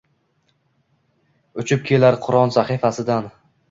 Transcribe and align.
Uchib 1.65 1.87
kelar 1.93 2.21
Qur’on 2.27 2.59
sahifasidan 2.61 3.35